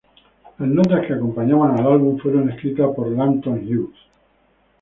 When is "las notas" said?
0.57-1.05